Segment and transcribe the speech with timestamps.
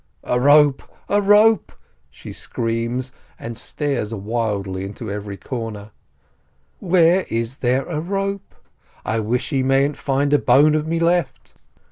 [0.23, 0.81] "A rope!
[1.07, 1.73] a rope!"
[2.09, 5.91] she screams, and stares wildly into every corner.
[6.79, 8.55] "Where is there a rope?
[9.05, 11.53] I wish he mayn't find a bone of me left